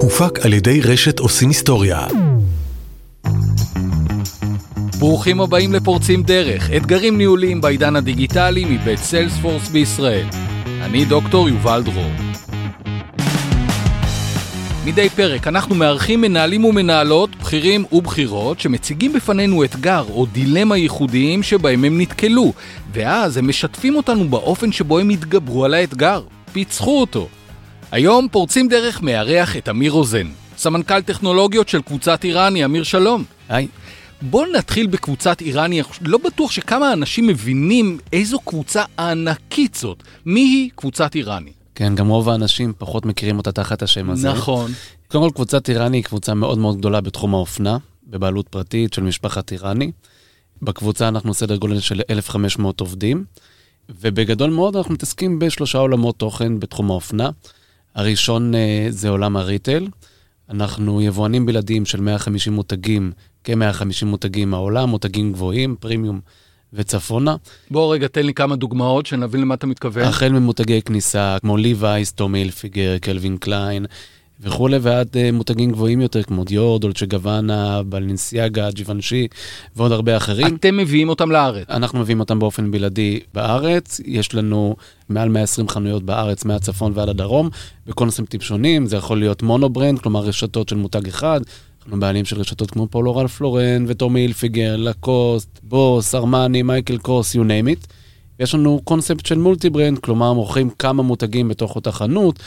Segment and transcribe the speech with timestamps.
[0.00, 2.06] הופק על ידי רשת עושים היסטוריה.
[4.98, 10.26] ברוכים הבאים לפורצים דרך, אתגרים ניהוליים בעידן הדיגיטלי מבית סיילספורס בישראל.
[10.82, 12.10] אני דוקטור יובל דרור.
[14.84, 21.84] מדי פרק אנחנו מארחים מנהלים ומנהלות, בכירים ובכירות, שמציגים בפנינו אתגר או דילמה ייחודיים שבהם
[21.84, 22.52] הם נתקלו,
[22.92, 27.28] ואז הם משתפים אותנו באופן שבו הם התגברו על האתגר, פיצחו אותו.
[27.92, 30.26] היום פורצים דרך מארח את אמיר רוזן,
[30.56, 33.24] סמנכ"ל טכנולוגיות של קבוצת איראני, אמיר שלום.
[33.48, 33.68] היי.
[34.22, 40.02] בואו נתחיל בקבוצת איראני, לא בטוח שכמה אנשים מבינים איזו קבוצה ענקית זאת.
[40.26, 41.52] מי היא קבוצת איראני?
[41.74, 44.28] כן, גם רוב האנשים פחות מכירים אותה תחת השם הזה.
[44.28, 44.72] נכון.
[45.08, 49.52] קודם כל, קבוצת איראני היא קבוצה מאוד מאוד גדולה בתחום האופנה, בבעלות פרטית של משפחת
[49.52, 49.92] איראני.
[50.62, 53.24] בקבוצה אנחנו סדר גודל של 1,500 עובדים,
[54.00, 57.30] ובגדול מאוד אנחנו מתעסקים בשלושה עולמות תוכן בתחום האופנה.
[57.94, 59.86] הראשון אה, זה עולם ה retail.
[60.50, 63.12] אנחנו יבואנים בלעדיים של 150 מותגים,
[63.44, 66.20] כ-150 מותגים מהעולם, מותגים גבוהים, פרימיום
[66.72, 67.36] וצפונה.
[67.70, 70.04] בוא רגע, תן לי כמה דוגמאות שנבין למה אתה מתכוון.
[70.04, 73.86] החל ממותגי כניסה כמו ליווייס, טומי הילפיגר, קלווין קליין
[74.40, 79.28] וכולי, ועד אה, מותגים גבוהים יותר כמו דיור, דולצ'ה גבאנה, בלנסיאגה, ג'יוונשי
[79.76, 80.56] ועוד הרבה אחרים.
[80.56, 81.66] אתם מביאים אותם לארץ.
[81.70, 84.00] אנחנו מביאים אותם באופן בלעדי בארץ.
[84.04, 84.76] יש לנו
[85.08, 87.50] מעל 120 חנויות בארץ, מהצפון ועד הדרום,
[87.86, 88.86] בקונספטים שונים.
[88.86, 91.40] זה יכול להיות mono-brand, כלומר רשתות של מותג אחד.
[91.84, 97.36] אנחנו בעלים של רשתות כמו פולו ראלף לורן וטומי הילפיגר, לקוסט, בוס, ארמני, מייקל קורס,
[97.36, 97.86] you name it.
[98.40, 102.38] יש לנו קונספט של multi-brand, כלומר מוכרים כמה מותגים בתוך אותה חנות.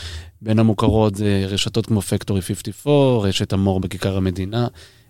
[0.41, 4.67] בין המוכרות זה רשתות כמו פקטורי 54, רשת המור בכיכר המדינה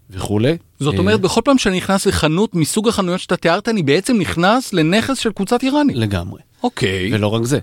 [0.09, 0.58] וכולי.
[0.80, 4.73] זאת אה, אומרת, בכל פעם שאני נכנס לחנות מסוג החנויות שאתה תיארת, אני בעצם נכנס
[4.73, 5.94] לנכס של קבוצת איראני.
[5.94, 6.42] לגמרי.
[6.64, 7.16] אוקיי.
[7.16, 7.59] ולא רק זה.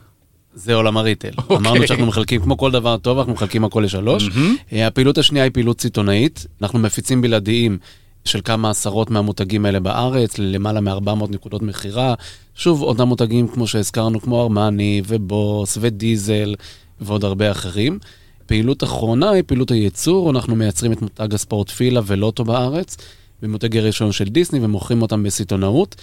[0.54, 1.30] זה עולם הריטל.
[1.38, 1.56] אוקיי.
[1.56, 4.28] אמרנו שאנחנו מחלקים, כמו כל דבר טוב, אנחנו מחלקים הכל לשלוש.
[4.72, 6.46] אה, הפעילות השנייה היא פעילות סיטונאית.
[6.62, 7.78] אנחנו מפיצים בלעדיים
[8.24, 12.14] של כמה עשרות מהמותגים האלה בארץ, למעלה מ-400 נקודות מכירה.
[12.54, 16.54] שוב, אותם מותגים כמו שהזכרנו, כמו ארמני ובוס ודיזל
[17.00, 17.98] ועוד הרבה אחרים.
[18.46, 22.96] פעילות אחרונה היא פעילות הייצור, אנחנו מייצרים את מותג הספורט פילה ולוטו בארץ,
[23.42, 25.96] במותגי רישיון של דיסני ומוכרים אותם בסיטונאות.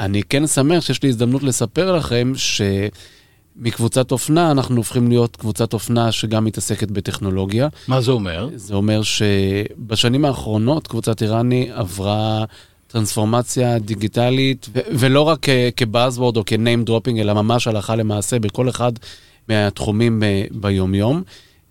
[0.00, 2.32] אני כן שמח שיש לי הזדמנות לספר לכם
[3.62, 7.68] שמקבוצת אופנה אנחנו הופכים להיות קבוצת אופנה שגם מתעסקת בטכנולוגיה.
[7.88, 8.48] מה זה אומר?
[8.54, 12.44] זה אומר שבשנים האחרונות קבוצת אירני עברה
[12.86, 18.38] טרנספורמציה דיגיטלית, ו- ולא רק כ buzzword או כ name dropping, אלא ממש הלכה למעשה
[18.38, 18.92] בכל אחד
[19.48, 21.22] מהתחומים ב- ביומיום.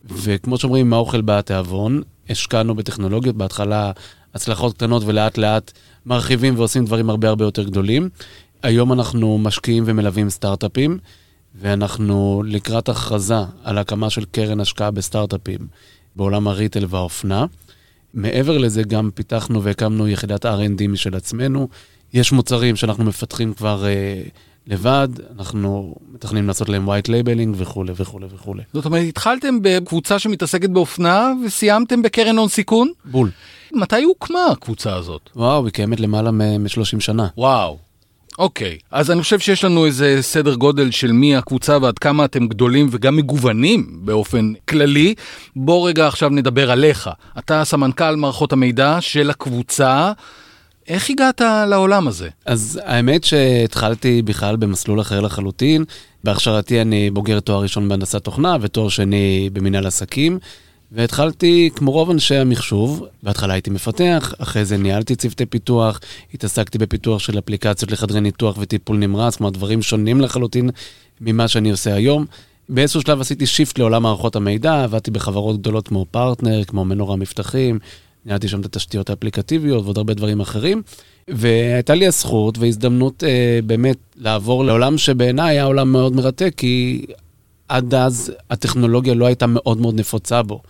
[0.06, 3.92] וכמו שאומרים, מהאוכל בא התיאבון, השקענו בטכנולוגיות, בהתחלה
[4.34, 5.72] הצלחות קטנות ולאט לאט
[6.06, 8.10] מרחיבים ועושים דברים הרבה הרבה יותר גדולים.
[8.64, 10.98] היום אנחנו משקיעים ומלווים סטארט-אפים,
[11.60, 15.68] ואנחנו לקראת הכרזה על הקמה של קרן השקעה בסטארט-אפים
[16.16, 17.46] בעולם הריטל והאופנה.
[18.14, 21.68] מעבר לזה גם פיתחנו והקמנו יחידת R&D משל עצמנו.
[22.14, 24.22] יש מוצרים שאנחנו מפתחים כבר אה,
[24.68, 25.08] לבד,
[25.40, 28.64] אנחנו מתכננים לעשות להם white labeling וכולי וכולי וכולי.
[28.74, 32.92] זאת אומרת, התחלתם בקבוצה שמתעסקת באופנה וסיימתם בקרן הון סיכון?
[33.06, 33.32] בול.
[33.74, 35.30] מתי הוקמה הקבוצה הזאת?
[35.36, 37.28] וואו, היא קיימת למעלה מ-30 שנה.
[37.38, 37.87] וואו.
[38.38, 42.48] אוקיי, אז אני חושב שיש לנו איזה סדר גודל של מי הקבוצה ועד כמה אתם
[42.48, 45.14] גדולים וגם מגוונים באופן כללי.
[45.56, 47.10] בוא רגע עכשיו נדבר עליך.
[47.40, 50.12] אתה סמנכ"ל מערכות המידע של הקבוצה.
[50.88, 52.30] איך הגעת לעולם הזה?
[52.46, 55.86] אז האמת שהתחלתי בכלל במסלול אחר לחלוטין.
[56.24, 60.40] בהכשרתי אני בוגר תואר ראשון בהנדסת תוכנה ותואר שני במנהל עסקים.
[60.92, 66.00] והתחלתי, כמו רוב אנשי המחשוב, בהתחלה הייתי מפתח, אחרי זה ניהלתי צוותי פיתוח,
[66.34, 70.70] התעסקתי בפיתוח של אפליקציות לחדרי ניתוח וטיפול נמרץ, כלומר דברים שונים לחלוטין
[71.22, 72.26] ממה שאני עושה היום.
[72.70, 77.80] באיזשהו שלב עשיתי shift לעולם מערכות המידע, עבדתי בחברות גדולות כמו פרטנר, כמו מנורה מבטחים,
[78.26, 80.82] ניהלתי שם את התשתיות האפליקטיביות ועוד הרבה דברים אחרים.
[81.28, 87.06] והייתה לי הזכות והזדמנות אה, באמת לעבור לעולם שבעיניי היה עולם מאוד מרתק, כי
[87.70, 90.62] עד אז הטכנולוגיה לא הייתה מאוד מאוד נפוצה בו.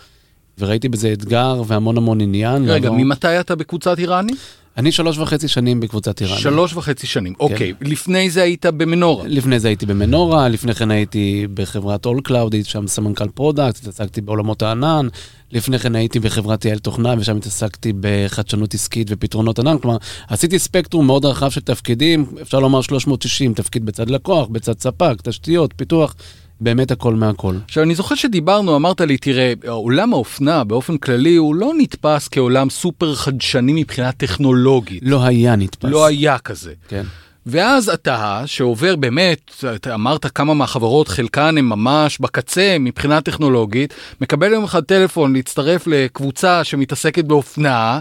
[0.59, 2.63] וראיתי בזה אתגר והמון המון עניין.
[2.69, 2.97] רגע, לעבור...
[2.97, 4.33] ממתי אתה בקבוצת אירני?
[4.77, 6.41] אני שלוש וחצי שנים בקבוצת אירני.
[6.41, 7.73] שלוש וחצי שנים, אוקיי.
[7.81, 9.27] לפני זה היית במנורה.
[9.27, 14.21] לפני זה הייתי במנורה, לפני כן הייתי בחברת All Cloud, הייתי שם סמנכ"ל product, התעסקתי
[14.21, 15.07] בעולמות הענן.
[15.51, 19.77] לפני כן הייתי בחברת יעל תוכנה, ושם התעסקתי בחדשנות עסקית ופתרונות ענן.
[19.77, 25.15] כלומר, עשיתי ספקטרום מאוד רחב של תפקידים, אפשר לומר 360, תפקיד בצד לקוח, בצד ספק,
[25.23, 26.15] תשתיות, פיתוח.
[26.61, 27.55] באמת הכל מהכל.
[27.65, 32.69] עכשיו, אני זוכר שדיברנו, אמרת לי, תראה, עולם האופנה באופן כללי הוא לא נתפס כעולם
[32.69, 35.03] סופר חדשני מבחינה טכנולוגית.
[35.05, 35.89] לא היה נתפס.
[35.89, 36.73] לא היה כזה.
[36.87, 37.03] כן.
[37.49, 44.53] ואז אתה, שעובר באמת, אתה אמרת כמה מהחברות, חלקן הן ממש בקצה מבחינה טכנולוגית, מקבל
[44.53, 47.99] יום אחד טלפון להצטרף לקבוצה שמתעסקת באופנה,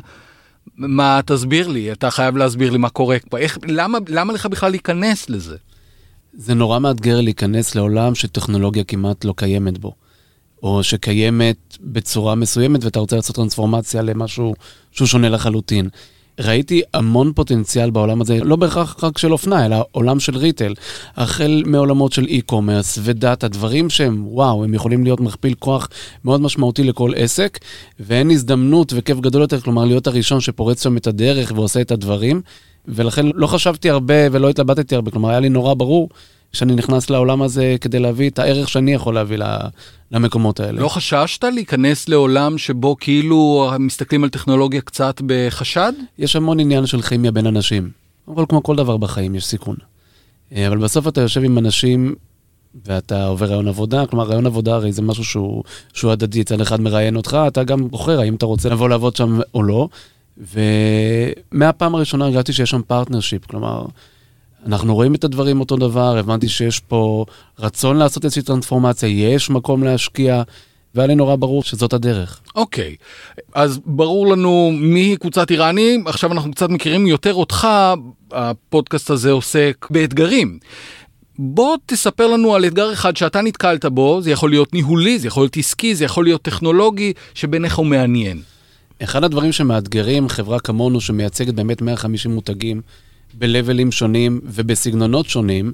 [0.76, 4.70] מה, תסביר לי, אתה חייב להסביר לי מה קורה פה, איך, למה, למה לך בכלל
[4.70, 5.56] להיכנס לזה?
[6.38, 9.92] זה נורא מאתגר להיכנס לעולם שטכנולוגיה כמעט לא קיימת בו.
[10.62, 14.54] או שקיימת בצורה מסוימת ואתה רוצה לעשות טרנספורמציה למשהו
[14.92, 15.88] שהוא שונה לחלוטין.
[16.40, 20.74] ראיתי המון פוטנציאל בעולם הזה, לא בהכרח רק של אופנה, אלא עולם של ריטל.
[21.16, 25.88] החל מעולמות של e-commerce ודאטה, דברים שהם, וואו, הם יכולים להיות מכפיל כוח
[26.24, 27.58] מאוד משמעותי לכל עסק,
[28.00, 32.40] ואין הזדמנות וכיף גדול יותר, כלומר, להיות הראשון שפורץ שם את הדרך ועושה את הדברים.
[32.88, 36.08] ולכן לא חשבתי הרבה ולא התלבטתי הרבה, כלומר, היה לי נורא ברור
[36.52, 39.38] שאני נכנס לעולם הזה כדי להביא את הערך שאני יכול להביא
[40.10, 40.80] למקומות האלה.
[40.80, 45.92] לא חששת להיכנס לעולם שבו כאילו מסתכלים על טכנולוגיה קצת בחשד?
[46.18, 47.90] יש המון עניין של כימיה בין אנשים.
[48.28, 49.76] אבל כמו כל דבר בחיים יש סיכון.
[50.52, 52.14] אה, אבל בסוף אתה יושב עם אנשים
[52.84, 56.80] ואתה עובר ריאיון עבודה, כלומר ריאיון עבודה הרי זה משהו שהוא, שהוא הדדי, צד אחד
[56.80, 59.88] מראיין אותך, אתה גם בוחר האם אתה רוצה לבוא לעבוד שם או לא.
[60.38, 63.84] ומהפעם הראשונה הרגשתי שיש שם partnership, כלומר,
[64.66, 67.24] אנחנו רואים את הדברים אותו דבר, הבנתי שיש פה
[67.58, 70.42] רצון לעשות איזושהי טרנספורמציה, יש מקום להשקיע,
[70.94, 72.40] והיה לי נורא ברור שזאת הדרך.
[72.54, 73.40] אוקיי, אוקיי.
[73.54, 77.68] אז ברור לנו מי קבוצת אירני, עכשיו אנחנו קצת מכירים יותר אותך,
[78.32, 80.58] הפודקאסט הזה עוסק באתגרים.
[81.38, 85.42] בוא תספר לנו על אתגר אחד שאתה נתקלת בו, זה יכול להיות ניהולי, זה יכול
[85.42, 88.42] להיות עסקי, זה יכול להיות טכנולוגי, שבעיניך הוא מעניין.
[89.02, 92.82] אחד הדברים שמאתגרים חברה כמונו, שמייצגת באמת 150 מותגים,
[93.34, 95.72] בלבלים שונים ובסגנונות שונים,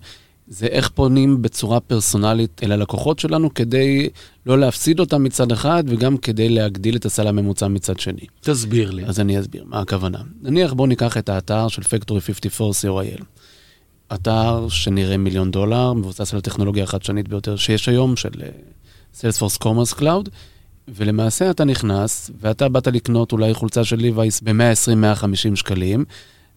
[0.48, 4.08] זה איך פונים בצורה פרסונלית אל הלקוחות שלנו כדי
[4.46, 8.26] לא להפסיד אותם מצד אחד וגם כדי להגדיל את הסל הממוצע מצד שני.
[8.40, 9.04] תסביר לי.
[9.04, 10.18] אז אני אסביר, מה הכוונה?
[10.42, 13.22] נניח בואו ניקח את האתר של Factory 54 co.il.
[14.14, 18.48] אתר שנראה מיליון דולר, מבוסס על הטכנולוגיה החדשנית ביותר שיש היום, של אה,
[19.14, 20.28] Salesforce Commerce Cloud,
[20.88, 26.04] ולמעשה אתה נכנס, ואתה באת לקנות אולי חולצה של ליווייס ב-120-150 שקלים,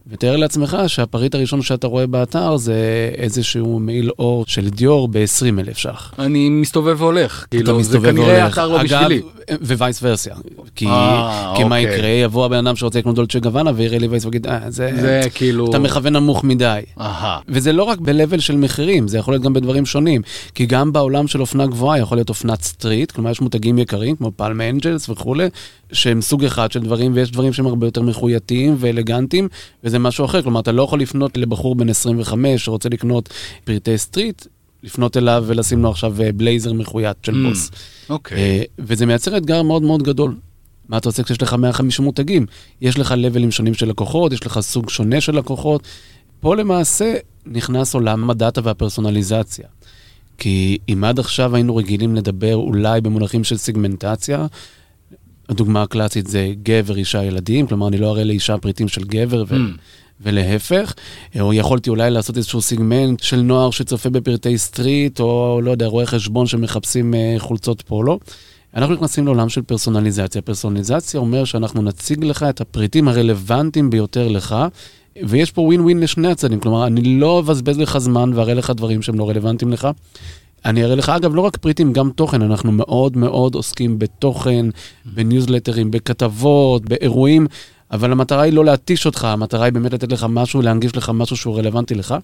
[0.08, 5.78] ותאר לעצמך שהפריט הראשון שאתה רואה באתר זה איזשהו מעיל אור של דיור ב-20 אלף
[5.78, 6.14] ש"ח.
[6.20, 9.22] אני מסתובב והולך, כאילו, זה כנראה אתר לא בשבילי.
[9.62, 10.36] ווייס ורסיה.
[10.76, 11.96] כי, אה, כי מה אוקיי.
[11.96, 12.10] יקרה?
[12.10, 15.70] יבוא הבן אדם שרוצה לקנות דולצ'ה גוואנה ויראה לי וייס ויגיד, אה, זה, זה כאילו...
[15.70, 16.82] אתה מכוון נמוך מדי.
[17.48, 20.22] וזה לא רק ב-level של מחירים, זה יכול להיות גם בדברים שונים.
[20.56, 24.32] כי גם בעולם של אופנה גבוהה יכול להיות אופנת street, כלומר יש מותגים יקרים כמו
[24.36, 25.48] Palm Angels וכולי,
[25.92, 29.48] שהם סוג אחד של דברים, ויש דברים שהם הרבה יותר מחויטים ואלגנטיים,
[29.84, 30.42] וזה משהו אחר.
[30.42, 33.30] כלומר, אתה לא יכול לפנות לבחור בן 25 שרוצה לקנות
[33.64, 34.46] פרטי street,
[34.84, 37.72] לפנות אליו ולשים לו עכשיו בלייזר מחויט של אממ, BOSS.
[38.10, 38.38] אוקיי.
[38.38, 38.66] אוקיי.
[38.66, 40.36] אה, וזה מייצר אתגר מאוד מאוד גדול.
[40.90, 42.46] מה אתה עושה כשיש לך 150 מותגים?
[42.82, 45.88] יש לך level ים שונים של לקוחות, יש לך סוג שונה של לקוחות.
[46.40, 47.14] פה למעשה
[47.46, 49.68] נכנס עולם הדאטה והפרסונליזציה.
[50.38, 54.46] כי אם עד עכשיו היינו רגילים לדבר אולי במונחים של סיגמנטציה,
[55.50, 59.56] הדוגמה הקלאסית זה גבר, אישה, ילדים, כלומר אני לא אראה לאישה פריטים של גבר ו...
[59.56, 59.78] אממ.
[60.22, 60.94] ולהפך,
[61.40, 66.06] או יכולתי אולי לעשות איזשהו סיגמנט של נוער שצופה בפרטי street, או לא יודע, רואי
[66.06, 68.20] חשבון שמחפשים אה, חולצות פולו.
[68.76, 70.42] אנחנו נכנסים לעולם של פרסונליזציה.
[70.42, 74.56] פרסונליזציה אומר שאנחנו נציג לך את הפריטים הרלוונטיים ביותר לך,
[75.24, 76.60] ויש פה ווין ווין לשני הצדדים.
[76.60, 79.88] כלומר, אני לא אבזבז לך זמן ואראה לך דברים שהם לא רלוונטיים לך.
[80.66, 82.42] אני אראה לך, אגב, לא רק פריטים, גם תוכן.
[82.42, 84.66] אנחנו מאוד מאוד עוסקים בתוכן,
[85.06, 87.48] בניוזלטרים, בכתבות, באירועים.
[87.92, 91.38] אבל המטרה היא לא להתיש אותך, המטרה היא באמת לתת לך משהו, להנגיש לך משהו
[91.38, 92.16] שהוא רלוונטי לך.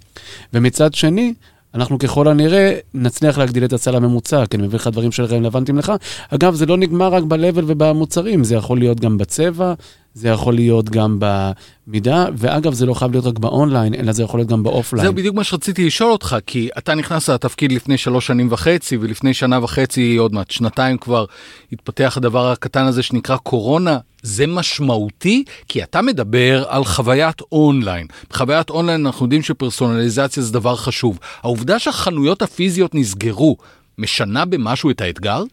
[0.54, 1.34] ומצד שני,
[1.76, 5.92] אנחנו ככל הנראה נצליח להגדיל את הסל הממוצע, כי אני מביא לך דברים שרלוונטיים לך.
[6.30, 9.74] אגב, זה לא נגמר רק ב-level ובמוצרים, זה יכול להיות גם בצבע,
[10.14, 14.40] זה יכול להיות גם במידה, ואגב, זה לא חייב להיות רק באונליין, אלא זה יכול
[14.40, 15.06] להיות גם באופליין.
[15.06, 19.34] זהו בדיוק מה שרציתי לשאול אותך, כי אתה נכנסת לתפקיד לפני שלוש שנים וחצי, ולפני
[19.34, 21.26] שנה וחצי, עוד מעט שנתיים כבר,
[21.72, 23.98] התפתח הדבר הקטן הזה שנקרא קורונה.
[24.24, 28.08] זה משמעותי, כי אתה מדבר על חוויית אונליין.
[28.30, 31.20] בחוויית אונליין אנחנו יודעים שפרסונליזציה זה דבר חשוב.
[31.42, 33.58] העובדה שהחנויות הפיזיות נסגרו,
[33.98, 35.44] משנה במשהו את האתגר?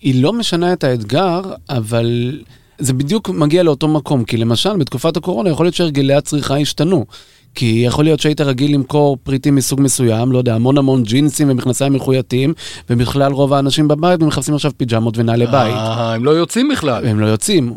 [0.00, 2.40] היא לא משנה את האתגר, אבל...
[2.78, 7.06] זה בדיוק מגיע לאותו מקום, כי למשל בתקופת הקורונה יכול להיות שהרגלי הצריכה השתנו.
[7.54, 11.92] כי יכול להיות שהיית רגיל למכור פריטים מסוג מסוים, לא יודע, המון המון ג'ינסים ומכנסיים
[11.92, 12.54] מחויטים,
[12.90, 15.74] ובכלל רוב האנשים בבית מחפשים עכשיו פיג'מות ונעלי בית.
[15.74, 17.06] אה, הם לא יוצאים בכלל.
[17.06, 17.74] הם לא יוצאים.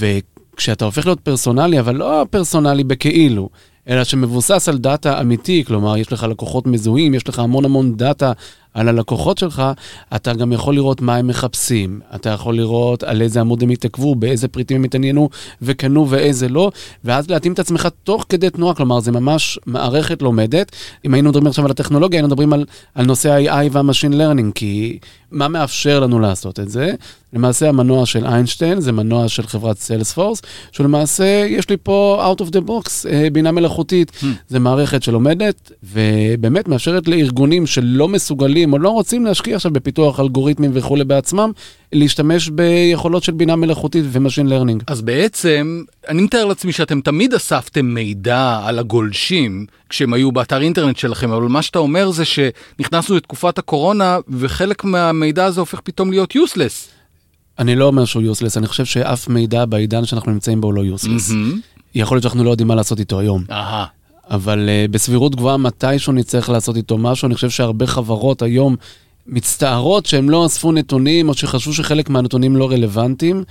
[0.00, 3.48] וכשאתה הופך להיות פרסונלי, אבל לא פרסונלי בכאילו,
[3.88, 8.32] אלא שמבוסס על דאטה אמיתי, כלומר, יש לך לקוחות מזוהים, יש לך המון המון דאטה
[8.74, 9.62] על הלקוחות שלך,
[10.16, 14.14] אתה גם יכול לראות מה הם מחפשים, אתה יכול לראות על איזה עמוד הם התעכבו,
[14.14, 15.28] באיזה פריטים הם התעניינו
[15.62, 16.70] וקנו ואיזה לא,
[17.04, 20.72] ואז להתאים את עצמך תוך כדי תנועה, כלומר זה ממש מערכת לומדת.
[21.04, 24.98] אם היינו מדברים עכשיו על הטכנולוגיה, היינו מדברים על, על נושא ה-AI וה-Machine Learning, כי
[25.30, 26.92] מה מאפשר לנו לעשות את זה?
[27.32, 32.46] למעשה המנוע של איינשטיין זה מנוע של חברת סיילספורס, שלמעשה יש לי פה out of
[32.46, 34.12] the box אה, בינה מלאכותית.
[34.20, 34.26] Hmm.
[34.48, 40.70] זה מערכת שלומדת ובאמת מאפשרת לארגונים שלא מסוגלים או לא רוצים להשקיע עכשיו בפיתוח אלגוריתמים
[40.74, 41.52] וכולי בעצמם,
[41.92, 44.82] להשתמש ביכולות של בינה מלאכותית ו machine learning.
[44.86, 50.96] אז בעצם, אני מתאר לעצמי שאתם תמיד אספתם מידע על הגולשים כשהם היו באתר אינטרנט
[50.96, 56.34] שלכם, אבל מה שאתה אומר זה שנכנסנו לתקופת הקורונה וחלק מהמידע הזה הופך פתאום להיות
[56.34, 56.88] useless.
[57.58, 60.80] אני לא אומר שהוא useless, אני חושב שאף מידע בעידן שאנחנו נמצאים בו הוא לא
[60.80, 61.30] useless.
[61.30, 61.70] Mm-hmm.
[61.94, 63.44] יכול להיות שאנחנו לא יודעים מה לעשות איתו היום.
[63.48, 63.99] אהה.
[64.30, 68.76] אבל אה, בסבירות גבוהה מתישהו נצטרך לעשות איתו משהו, אני חושב שהרבה חברות היום
[69.26, 73.44] מצטערות שהם לא אספו נתונים, או שחשבו שחלק מהנתונים לא רלוונטיים,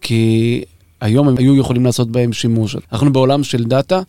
[0.00, 0.64] כי
[1.00, 2.76] היום הם היו יכולים לעשות בהם שימוש.
[2.92, 4.00] אנחנו בעולם של דאטה,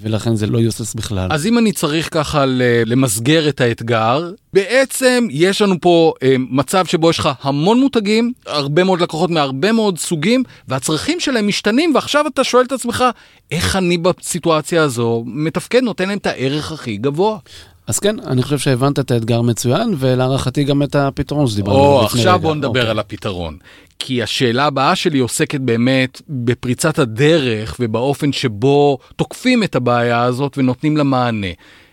[0.00, 1.28] ולכן זה לא יוסס בכלל.
[1.32, 2.44] אז אם אני צריך ככה
[2.86, 8.84] למסגר את האתגר, בעצם יש לנו פה אה, מצב שבו יש לך המון מותגים, הרבה
[8.84, 13.04] מאוד לקוחות מהרבה מאוד סוגים, והצרכים שלהם משתנים, ועכשיו אתה שואל את עצמך,
[13.50, 17.38] איך אני בסיטואציה הזו מתפקד, נותן להם את הערך הכי גבוה.
[17.86, 22.20] אז כן, אני חושב שהבנת את האתגר מצוין, ולהערכתי גם את הפתרון שדיברנו עליו לפני
[22.20, 22.30] רגע.
[22.30, 22.90] עכשיו בוא נדבר אוקיי.
[22.90, 23.56] על הפתרון.
[23.98, 30.96] כי השאלה הבאה שלי עוסקת באמת בפריצת הדרך ובאופן שבו תוקפים את הבעיה הזאת ונותנים
[30.96, 31.46] לה מענה.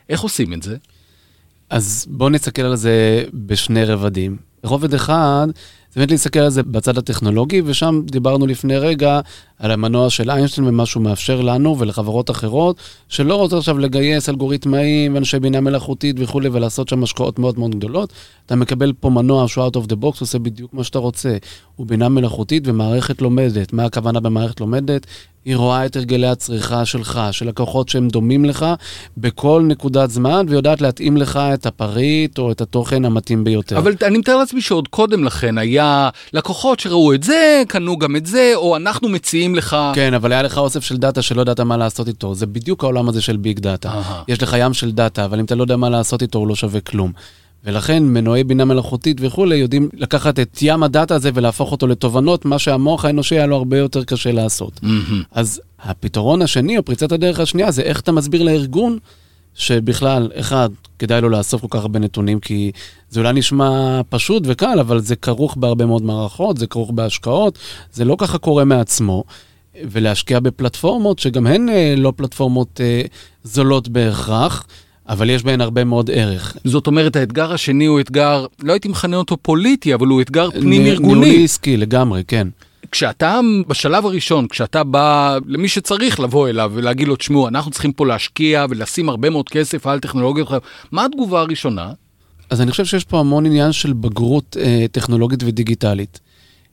[0.10, 0.78] איך עושים את זה?
[1.70, 4.38] אז בואו נסתכל על זה בשני רבדים.
[4.64, 5.48] רובד אחד,
[5.94, 9.20] זה באמת להסתכל על זה בצד הטכנולוגי, ושם דיברנו לפני רגע
[9.62, 12.76] על המנוע של איינשטיין ומה שהוא מאפשר לנו ולחברות אחרות,
[13.10, 18.14] שלא רוצות עכשיו לגייס אלגוריתמאים ואנשי בינה מלאכותית וכולי, ולעשות שם השקעות מאוד מאוד גדולות.
[18.46, 21.38] אתה מקבל פה מנוע שהוא out of the box, עושה בדיוק מה שאתה רוצה.
[21.76, 23.74] הוא בינה מלאכותית ומערכת לומדת.
[23.74, 25.08] מה הכוונה במערכת לומדת?
[25.46, 28.66] היא רואה את הרגלי הצריכה שלך, של לקוחות שהם דומים לך,
[29.18, 33.78] בכל נקודת זמן, ויודעת להתאים לך את הפריט או את התוכן המתאים ביותר.
[33.78, 38.26] אבל אני מתאר לעצמי שעוד קודם לכן היה לקוחות שראו את זה, קנו גם את
[38.26, 39.78] זה, או אנחנו מציעים לך...
[39.94, 42.36] כן, אבל היה לך אוסף של דאטה שלא ידעת מה לעשות איתו.
[42.36, 44.02] זה בדיוק העולם הזה של big data.
[44.28, 46.56] יש לך ים של דאטה, אבל אם אתה לא יודע מה לעשות איתו, הוא לא
[46.56, 47.12] שווה כלום.
[47.66, 52.60] ולכן מנועי בינה מלאכותית וכולי יודעים לקחת את ים הדאטה הזה ולהפוך אותו לתובנות, מה
[52.60, 54.80] שהמוח האנושי היה לו הרבה יותר קשה לעשות.
[54.84, 55.24] Mm-hmm.
[55.32, 58.98] אז הפתרון השני, או פריצת הדרך השנייה, זה איך אתה מסביר לארגון
[59.56, 62.72] שבכלל, אחד, כדאי לו לאסוף כל כך הרבה נתונים, כי
[63.10, 67.58] זה אולי נשמע פשוט וקל, אבל זה כרוך בהרבה מאוד מערכות, זה כרוך בהשקעות,
[67.94, 69.24] זה לא ככה קורה מעצמו.
[69.84, 73.02] ולהשקיע בפלטפורמות שגם הן אה, לא פלטפורמות אה,
[73.44, 74.66] זולות בהכרח.
[75.10, 76.58] אבל יש בהן הרבה מאוד ערך.
[76.64, 81.20] זאת אומרת, האתגר השני הוא אתגר, לא הייתי מכנה אותו פוליטי, אבל הוא אתגר פנים-ארגוני.
[81.20, 82.48] ניהולי עסקי לגמרי, כן.
[82.92, 88.06] כשאתה בשלב הראשון, כשאתה בא למי שצריך לבוא אליו ולהגיד לו, תשמעו, אנחנו צריכים פה
[88.06, 90.48] להשקיע ולשים הרבה מאוד כסף על טכנולוגיות,
[90.92, 91.92] מה התגובה הראשונה?
[92.50, 96.20] אז אני חושב שיש פה המון עניין של בגרות אה, טכנולוגית ודיגיטלית.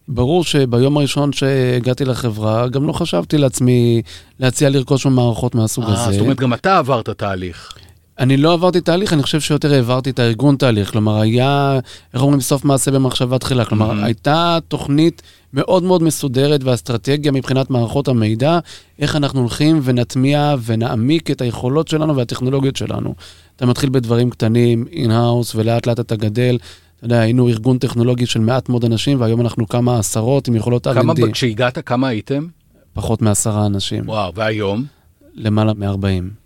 [0.08, 4.02] ברור שביום הראשון שהגעתי לחברה, גם לא חשבתי לעצמי
[4.38, 6.12] להציע לרכוש מערכות מהסוג אה, הזה.
[6.12, 7.72] זאת אומרת, גם אתה עברת תהליך.
[8.18, 10.90] אני לא עברתי תהליך, אני חושב שיותר העברתי את הארגון תהליך.
[10.90, 11.78] כלומר, היה,
[12.14, 13.64] איך אומרים, סוף מעשה במחשבה תחילה.
[13.64, 14.04] כלומר, mm-hmm.
[14.04, 15.22] הייתה תוכנית
[15.52, 18.58] מאוד מאוד מסודרת ואסטרטגיה מבחינת מערכות המידע,
[18.98, 23.14] איך אנחנו הולכים ונטמיע ונעמיק את היכולות שלנו והטכנולוגיות שלנו.
[23.56, 26.58] אתה מתחיל בדברים קטנים, in-house, ולאט לאט אתה גדל.
[26.96, 30.87] אתה יודע, היינו ארגון טכנולוגי של מעט מאוד אנשים, והיום אנחנו כמה עשרות עם יכולות
[30.87, 30.94] R&D.
[30.94, 32.46] כמה, כשהגעת, כמה הייתם?
[32.92, 34.08] פחות מעשרה אנשים.
[34.08, 34.97] וואו, והיום?
[35.38, 36.04] למעלה מ-40.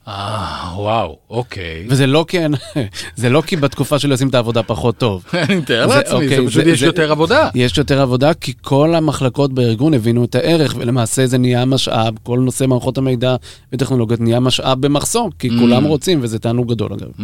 [0.08, 1.86] אה, וואו, אוקיי.
[1.88, 2.38] וזה לא כי,
[3.16, 5.24] זה לא כי בתקופה שלי עושים את העבודה פחות טוב.
[5.34, 7.48] אני מתאר לעצמי, זה אוקיי, פשוט יש יותר עבודה.
[7.54, 12.38] יש יותר עבודה כי כל המחלקות בארגון הבינו את הערך, ולמעשה זה נהיה משאב, כל
[12.38, 13.36] נושא מערכות המידע
[13.72, 15.52] וטכנולוגיות נהיה משאב במחסור, כי mm.
[15.58, 17.08] כולם רוצים, וזה תענוג גדול אגב.
[17.18, 17.22] Mm.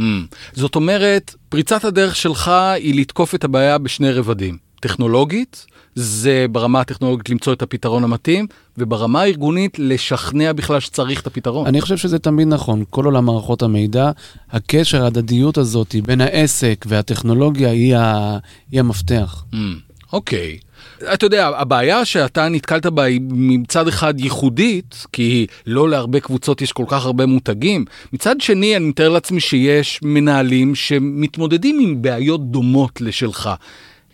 [0.53, 4.68] זאת אומרת, פריצת הדרך שלך היא לתקוף את הבעיה בשני רבדים.
[4.81, 8.47] טכנולוגית, זה ברמה הטכנולוגית למצוא את הפתרון המתאים,
[8.79, 11.67] וברמה הארגונית לשכנע בכלל שצריך את הפתרון.
[11.67, 12.85] אני חושב שזה תמיד נכון.
[12.91, 14.11] כל עולם מערכות המידע,
[14.51, 18.39] הקשר, ההדדיות הזאת בין העסק והטכנולוגיה היא, ה...
[18.71, 19.45] היא המפתח.
[19.53, 19.57] Mm,
[20.13, 20.59] אוקיי.
[20.61, 20.69] Mm, okay.
[21.15, 26.73] אתה יודע, הבעיה שאתה נתקלת בה היא מצד אחד ייחודית, כי לא להרבה קבוצות יש
[26.73, 27.85] כל כך הרבה מותגים.
[28.13, 33.51] מצד שני, אני מתאר לעצמי שיש מנהלים שמתמודדים עם בעיות דומות לשלך.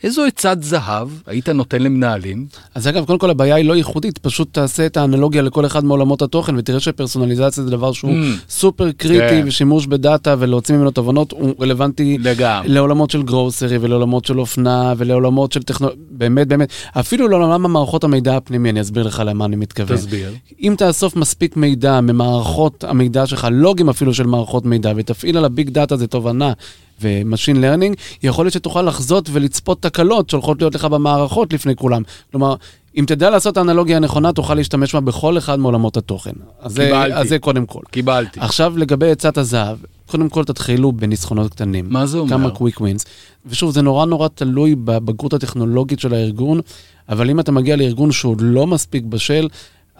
[0.02, 2.46] איזו עצת זהב היית נותן למנהלים?
[2.74, 6.22] אז אגב, קודם כל הבעיה היא לא ייחודית, פשוט תעשה את האנלוגיה לכל אחד מעולמות
[6.22, 8.14] התוכן ותראה שפרסונליזציה זה דבר שהוא Mm.
[8.48, 9.44] סופר קריטי כן.
[9.46, 12.68] ושימוש בדאטה ולהוציא ממנו תובנות הוא רלוונטי לגמרי.
[12.68, 18.36] לעולמות של גרוסרי ולעולמות של אופנה ולעולמות של טכנולוגיה, באמת באמת, אפילו לעולם המערכות המידע
[18.36, 19.96] הפנימי, אני אסביר לך למה אני מתכוון.
[19.96, 20.30] תסביר.
[20.62, 25.51] אם תאסוף מספיק מידע ממערכות המידע שלך, לוגים אפילו של מערכות מידע, ותפעיל על ה
[25.51, 26.52] big data זה תובנה
[27.00, 32.02] ו machine learning, יכול להיות שתוכל לחזות ולצפות תקלות שהולכות להיות לך במערכות לפני כולם.
[32.30, 32.54] כלומר,
[32.98, 36.32] אם תדע לעשות את האנלוגיה הנכונה, תוכל להשתמש בה בכל אחד מעולמות התוכן.
[36.60, 37.14] אז זה, קיבלתי.
[37.14, 37.80] אז זה קודם כל.
[37.90, 38.40] קיבלתי.
[38.40, 41.86] עכשיו, לגבי עצת הזהב, קודם כל תתחילו בניסיונות קטנים.
[41.88, 42.30] מה זה אומר?
[42.30, 43.04] כמה quick wins.
[43.46, 46.60] ושוב, זה נורא נורא תלוי בבגרות הטכנולוגית של הארגון,
[47.08, 49.48] אבל אם אתה מגיע לארגון שהוא לא מספיק בשל,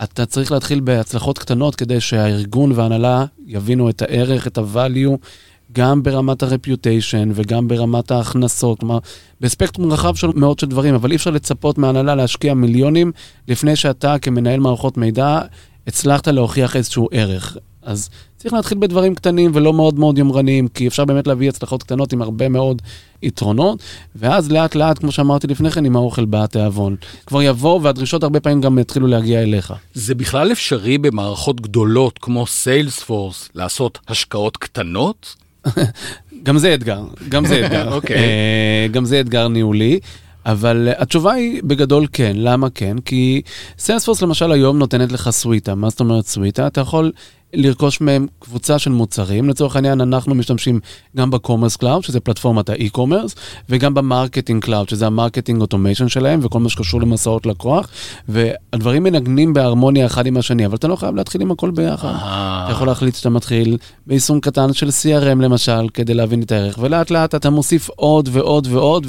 [0.02, 5.16] אתה צריך להתחיל בהצלחות קטנות כדי שהארגון וההנהלה יבינו את הערך, את ה-value,
[5.74, 8.80] גם ברמת ה-reputation וגם ברמת ההכנסות.
[8.80, 8.98] כלומר,
[9.40, 13.12] בספקטרום רחב של מאוד של דברים, אבל אי אפשר לצפות מההנהלה להשקיע מיליונים
[13.48, 15.40] לפני שאתה כמנהל מערכות מידע
[15.86, 17.56] הצלחת להוכיח איזשהו ערך.
[17.82, 22.12] אז צריך להתחיל בדברים קטנים ולא מאוד מאוד יומרניים, כי אפשר באמת להביא הצלחות קטנות
[22.12, 22.82] עם הרבה מאוד
[23.22, 23.82] יתרונות,
[24.16, 26.96] ואז לאט לאט, כמו שאמרתי לפני כן, עם האוכל בא התיאבון.
[27.26, 29.74] כבר יבוא והדרישות הרבה פעמים גם יתחילו להגיע אליך.
[29.94, 35.43] זה בכלל אפשרי במערכות גדולות כמו סיילספורס לעשות השקעות קטנות?
[36.42, 37.92] גם זה אתגר, גם זה אתגר.
[37.96, 38.16] אוקיי.
[38.16, 39.98] אה, גם זה אתגר ניהולי.
[40.46, 42.96] אבל התשובה היא בגדול כן, למה כן?
[43.04, 43.42] כי
[43.78, 46.66] סיילספורס למשל היום נותנת לך סוויטה, מה זאת אומרת סוויטה?
[46.66, 47.12] אתה יכול
[47.54, 50.80] לרכוש מהם קבוצה של מוצרים, לצורך העניין אנחנו משתמשים
[51.16, 53.34] גם ב Commerce Cloud, שזה פלטפורמת ה e-commerce,
[53.68, 57.88] וגם ב Marketing Cloud, שזה ה marketing automation שלהם, וכל מה שקשור למסעות לקוח,
[58.28, 62.12] והדברים מנגנים בהרמוניה אחד עם השני, אבל אתה לא חייב להתחיל עם הכל ביחד.
[62.64, 67.10] אתה יכול להחליט שאתה מתחיל ביישום קטן של CRM למשל, כדי להבין את הערך, ולאט
[67.10, 69.06] לאט אתה מוסיף עוד ועוד ועוד,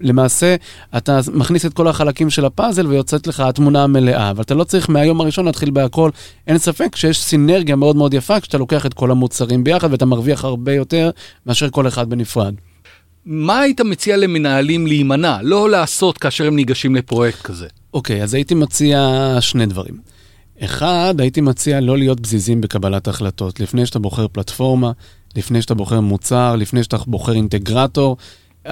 [0.00, 0.56] ולמעשה
[0.96, 4.90] אתה מכניס את כל החלקים של הפאזל ויוצאת לך התמונה המלאה, אבל אתה לא צריך
[4.90, 6.10] מהיום הראשון להתחיל בהכל.
[6.46, 10.44] אין ספק שיש סינרגיה מאוד מאוד יפה כשאתה לוקח את כל המוצרים ביחד ואתה מרוויח
[10.44, 11.10] הרבה יותר
[11.46, 12.54] מאשר כל אחד בנפרד.
[13.24, 17.66] מה היית מציע למנהלים להימנע, לא לעשות כאשר הם ניגשים לפרויקט כזה?
[17.94, 19.94] אוקיי, אז הייתי מציע שני דברים.
[20.64, 23.60] אחד, הייתי מציע לא להיות פזיזים בקבלת החלטות.
[23.60, 24.92] לפני שאתה בוחר פלטפורמה,
[25.36, 28.16] לפני שאתה בוחר מוצר, לפני שאתה בוחר אינטגרטור,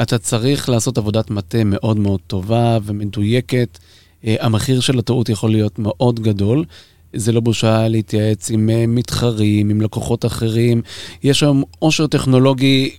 [0.02, 3.78] אתה צריך לעשות עבודת מטה מאוד מאוד טובה ומדויקת.
[4.24, 6.64] אה, המחיר של הטעות יכול להיות מאוד גדול.
[7.12, 10.82] זה לא בושה להתייעץ עם אה, מתחרים, עם לקוחות אחרים.
[11.22, 12.90] יש היום עושר טכנולוגי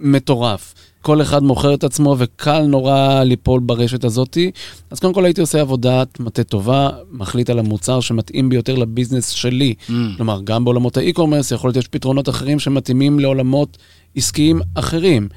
[0.00, 0.74] מטורף.
[1.02, 4.50] כל אחד מוכר את עצמו וקל נורא ליפול ברשת הזאתי.
[4.90, 9.74] אז קודם כל הייתי עושה עבודת מטה טובה, מחליט על המוצר שמתאים ביותר לביזנס שלי.
[9.88, 9.92] Mm.
[10.16, 13.78] כלומר, גם בעולמות האי-קומרס יכול להיות יש פתרונות אחרים שמתאימים לעולמות
[14.16, 15.28] עסקיים אחרים.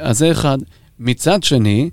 [0.00, 0.58] אז זה אחד.
[0.98, 1.90] מצד שני,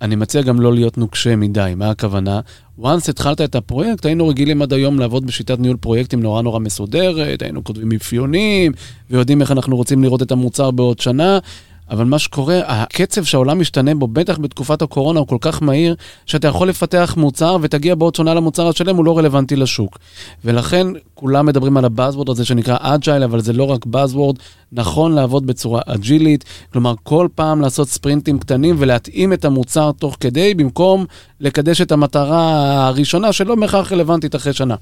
[0.00, 1.72] אני מציע גם לא להיות נוקשה מדי.
[1.76, 2.40] מה הכוונה?
[2.80, 7.42] once התחלת את הפרויקט, היינו רגילים עד היום לעבוד בשיטת ניהול פרויקטים נורא נורא מסודרת,
[7.42, 8.72] היינו כותבים אפיונים,
[9.10, 11.38] ויודעים איך אנחנו רוצים לראות את המוצר בעוד שנה.
[11.92, 15.94] אבל מה שקורה, הקצב שהעולם משתנה בו, בטח בתקופת הקורונה, הוא כל כך מהיר,
[16.26, 19.98] שאתה יכול לפתח מוצר ותגיע בעוד שנה למוצר השלם, הוא לא רלוונטי לשוק.
[20.44, 24.36] ולכן כולם מדברים על ה-buzzword הזה שנקרא agile, אבל זה לא רק buzzword,
[24.72, 30.54] נכון לעבוד בצורה אג'ילית, כלומר כל פעם לעשות ספרינטים קטנים ולהתאים את המוצר תוך כדי,
[30.54, 31.04] במקום
[31.40, 34.74] לקדש את המטרה הראשונה שלא בהכרח רלוונטית אחרי שנה.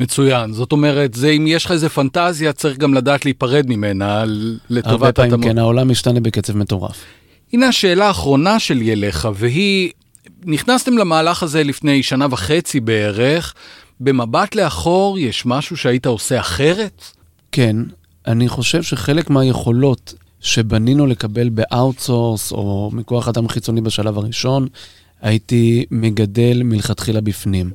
[0.00, 4.28] מצוין, זאת אומרת, זה אם יש לך איזה פנטזיה, צריך גם לדעת להיפרד ממנה ל-
[4.30, 5.46] הרבה לטובת פעמים התאמות.
[5.46, 7.04] כן, העולם משתנה בקצב מטורף.
[7.52, 9.90] הנה השאלה האחרונה שלי אליך, והיא,
[10.44, 13.54] נכנסתם למהלך הזה לפני שנה וחצי בערך,
[14.00, 17.04] במבט לאחור יש משהו שהיית עושה אחרת?
[17.52, 17.76] כן,
[18.26, 24.66] אני חושב שחלק מהיכולות שבנינו לקבל ב-outsource או מכוח אדם חיצוני בשלב הראשון,
[25.22, 27.70] הייתי מגדל מלכתחילה בפנים.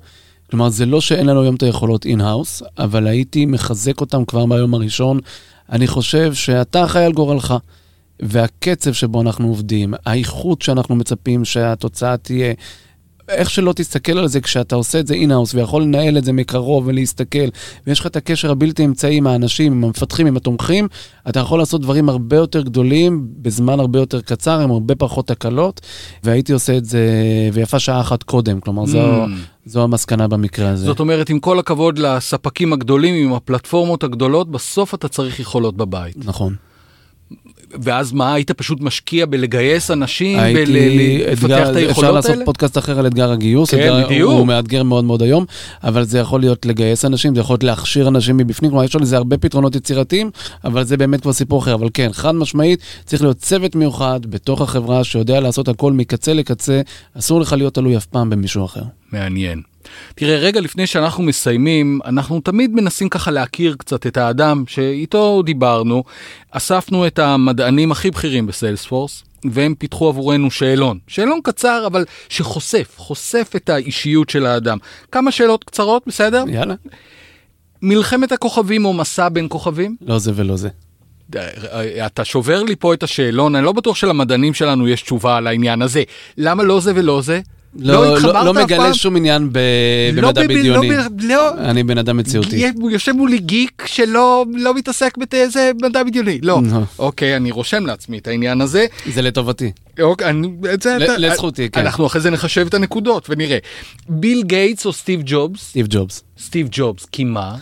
[0.49, 4.73] כלומר, זה לא שאין לנו היום את היכולות in-house, אבל הייתי מחזק אותם כבר מהיום
[4.73, 5.19] הראשון.
[5.71, 7.53] אני חושב שאתה אחראי על גורלך,
[8.19, 12.53] והקצב שבו אנחנו עובדים, האיכות שאנחנו מצפים שהתוצאה תהיה,
[13.29, 16.88] איך שלא תסתכל על זה, כשאתה עושה את זה in-house ויכול לנהל את זה מקרוב
[16.88, 17.47] ולהסתכל,
[17.88, 20.88] ויש לך את הקשר הבלתי אמצעי עם האנשים, עם המפתחים, עם התומכים,
[21.29, 25.81] אתה יכול לעשות דברים הרבה יותר גדולים בזמן הרבה יותר קצר, עם הרבה פחות תקלות,
[26.23, 27.09] והייתי עושה את זה,
[27.53, 29.29] ויפה שעה אחת קודם, כלומר, זו, Mm.
[29.65, 30.85] זו המסקנה במקרה הזה.
[30.85, 36.25] זאת אומרת, עם כל הכבוד לספקים הגדולים, עם הפלטפורמות הגדולות, בסוף אתה צריך יכולות בבית.
[36.25, 36.55] נכון.
[37.81, 42.45] ואז מה, היית פשוט משקיע בלגייס אנשים, ולפתח אתגר, את אפשר היכולות לעשות האלה?
[42.45, 44.31] פודקאסט אחר על אתגר הגיוס, כן, אתגר, בדיוק.
[44.31, 45.45] הוא מאתגר מאוד מאוד היום,
[45.83, 49.17] אבל זה יכול להיות לגייס אנשים, זה יכול להיות להכשיר אנשים מבפנים, כלומר יש לזה
[49.17, 50.31] הרבה פתרונות יצירתיים,
[50.63, 54.61] אבל זה באמת כבר סיפור אחר, אבל כן, חד משמעית, צריך להיות צוות מיוחד בתוך
[54.61, 56.81] החברה שיודע לעשות הכל מקצה לקצה,
[57.17, 58.83] אסור לך להיות תלוי אף פעם במישהו אחר.
[59.11, 59.61] מעניין.
[60.15, 66.03] תראה, רגע לפני שאנחנו מסיימים, אנחנו תמיד מנסים ככה להכיר קצת את האדם שאיתו דיברנו.
[66.51, 70.99] אספנו את המדענים הכי בכירים בסיילספורס, והם פיתחו עבורנו שאלון.
[71.07, 74.77] שאלון קצר, אבל שחושף, חושף את האישיות של האדם.
[75.11, 76.43] כמה שאלות קצרות, בסדר?
[76.47, 76.75] יאללה,
[77.81, 79.95] מלחמת הכוכבים או מסע בין כוכבים?
[80.01, 80.69] לא זה ולא זה.
[82.05, 85.81] אתה שובר לי פה את השאלון, אני לא בטוח שלמדענים שלנו יש תשובה על העניין
[85.81, 86.03] הזה.
[86.37, 87.41] למה לא זה ולא זה?
[87.79, 88.93] לא, לא, לא אף מגלה פעם?
[88.93, 89.59] שום עניין ב...
[90.13, 90.89] לא במדע ב- בדיוני.
[90.89, 92.69] לא לא, אני בן אדם מציאותי.
[92.75, 96.59] הוא יושב מולי גיק שלא לא מתעסק באיזה מדע בדיוני, לא.
[96.71, 96.79] לא.
[96.99, 98.85] אוקיי, אני רושם לעצמי את העניין הזה.
[99.13, 99.71] זה לטובתי.
[100.01, 101.81] אוקיי, אני, את זה, ל- אתה- לזכותי, כן.
[101.81, 103.57] אנחנו אחרי זה נחשב את הנקודות ונראה.
[104.09, 105.61] ביל גייטס או סטיב ג'ובס?
[105.69, 106.23] סטיב ג'ובס.
[106.39, 107.55] סטיב ג'ובס, כי מה?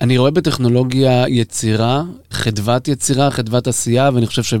[0.00, 4.54] אני רואה בטכנולוגיה יצירה, חדוות יצירה, חדוות עשייה, ואני חושב ש...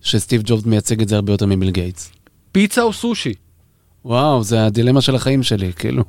[0.00, 2.10] שסטיב ג'ובס מייצג את זה הרבה יותר מביל גייטס.
[2.52, 3.32] פיצה או סושי?
[4.04, 6.04] וואו, זה הדילמה של החיים שלי, כאילו,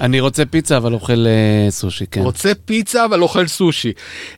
[0.00, 2.20] אני רוצה פיצה אבל אוכל אה, סושי, כן.
[2.20, 3.92] רוצה פיצה אבל אוכל סושי.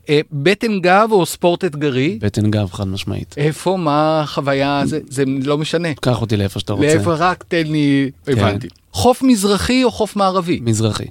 [0.09, 2.19] אה, בטן גב או ספורט אתגרי?
[2.21, 3.35] בטן גב חד משמעית.
[3.37, 5.93] איפה, מה החוויה, זה, זה לא משנה.
[5.93, 6.87] קח אותי לאיפה שאתה רוצה.
[6.87, 6.95] כן.
[6.95, 8.67] לאיפה רק תן לי, הבנתי.
[8.93, 10.59] חוף מזרחי או חוף מערבי?
[10.63, 11.07] מזרחי,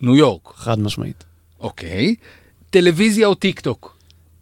[0.00, 0.52] ניו יורק.
[0.56, 1.24] חד משמעית.
[1.60, 2.14] אוקיי.
[2.70, 3.96] טלוויזיה או טיק טוק?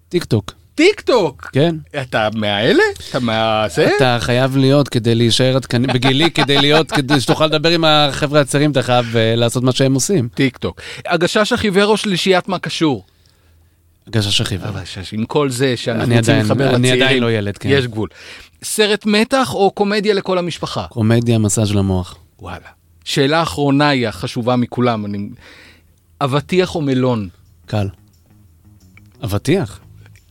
[0.08, 1.50] טיק טוק, טיק טוק!
[1.52, 1.76] כן.
[2.02, 2.82] אתה מהאלה?
[3.10, 3.64] אתה מה...
[3.68, 3.90] זה?
[3.96, 8.70] אתה חייב להיות כדי להישאר עדכני, בגילי, כדי להיות, כדי שתוכל לדבר עם החבר'ה הצעירים,
[8.70, 10.28] אתה חייב אה, לעשות מה שהם עושים.
[10.34, 10.80] טיק טוק.
[11.06, 13.04] הגשש החיוור או שלישיית מה קשור?
[14.06, 14.70] הגשש החיוור.
[15.12, 17.68] עם כל זה שאנחנו אני רוצים לחבר אני לצעירים, עדיין לא ילד, כן.
[17.72, 18.08] יש גבול.
[18.62, 20.86] סרט מתח או קומדיה לכל המשפחה?
[20.88, 22.16] קומדיה, מסאז' למוח.
[22.38, 22.68] וואלה.
[23.04, 25.04] שאלה אחרונה היא החשובה מכולם.
[25.06, 25.28] אני...
[26.20, 27.28] אבטיח או מלון?
[27.66, 27.88] קל.
[29.24, 29.81] אבטיח.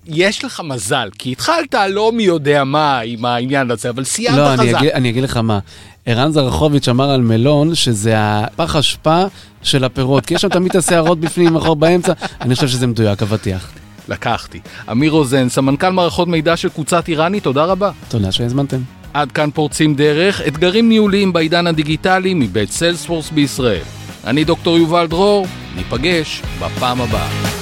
[0.08, 4.54] יש לך מזל, כי התחלת לא מי יודע מה עם העניין הזה, אבל סיימת לא,
[4.54, 4.78] אני חזק.
[4.78, 5.60] אגיד, אני אגיד לך מה.
[6.06, 9.24] ערן זרחוביץ' אמר על מלון שזה הפח אשפה
[9.64, 13.22] של הפירות, כי יש שם תמיד את השערות בפנים, אחור באמצע, אני חושב שזה מדויק,
[13.22, 13.72] אבטיח.
[14.08, 14.60] לקחתי.
[14.92, 17.92] אמיר רוזן, סמנכ"ל מערכות מידע של קבוצת איראני, תודה רבה.
[18.10, 18.80] תודה שהזמנתם.
[19.14, 23.84] עד כאן פורצים דרך, אתגרים ניהוליים בעידן הדיגיטלי מבית סיילספורס בישראל.
[24.26, 27.61] אני דוקטור יובל דרור, ניפגש בפעם הבאה.